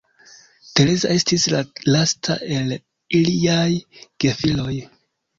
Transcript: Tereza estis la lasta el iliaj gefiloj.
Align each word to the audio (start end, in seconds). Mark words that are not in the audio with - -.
Tereza 0.77 1.09
estis 1.15 1.43
la 1.55 1.59
lasta 1.95 2.37
el 2.55 2.73
iliaj 3.19 3.67
gefiloj. 4.25 4.73